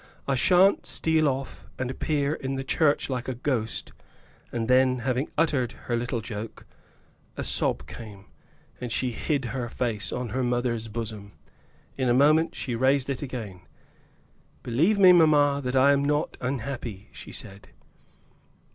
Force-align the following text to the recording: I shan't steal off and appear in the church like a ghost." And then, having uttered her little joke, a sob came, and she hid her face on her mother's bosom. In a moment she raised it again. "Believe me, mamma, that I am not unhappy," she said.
I 0.27 0.33
shan't 0.33 0.87
steal 0.87 1.27
off 1.27 1.67
and 1.77 1.91
appear 1.91 2.33
in 2.33 2.55
the 2.55 2.63
church 2.63 3.07
like 3.07 3.27
a 3.27 3.35
ghost." 3.35 3.91
And 4.51 4.67
then, 4.67 4.97
having 5.05 5.29
uttered 5.37 5.73
her 5.73 5.95
little 5.95 6.21
joke, 6.21 6.65
a 7.37 7.43
sob 7.43 7.85
came, 7.85 8.25
and 8.79 8.91
she 8.91 9.11
hid 9.11 9.45
her 9.53 9.69
face 9.69 10.11
on 10.11 10.29
her 10.29 10.41
mother's 10.41 10.87
bosom. 10.87 11.33
In 11.99 12.09
a 12.09 12.15
moment 12.15 12.55
she 12.55 12.73
raised 12.73 13.11
it 13.11 13.21
again. 13.21 13.61
"Believe 14.63 14.97
me, 14.97 15.11
mamma, 15.11 15.61
that 15.63 15.75
I 15.75 15.91
am 15.91 16.03
not 16.03 16.35
unhappy," 16.41 17.09
she 17.11 17.31
said. 17.31 17.67